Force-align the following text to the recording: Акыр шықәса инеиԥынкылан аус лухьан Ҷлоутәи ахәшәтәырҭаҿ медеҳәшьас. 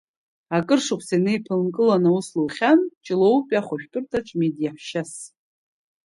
Акыр 0.57 0.79
шықәса 0.85 1.15
инеиԥынкылан 1.19 2.03
аус 2.09 2.27
лухьан 2.39 2.79
Ҷлоутәи 3.05 3.59
ахәшәтәырҭаҿ 3.59 4.27
медеҳәшьас. 4.39 5.11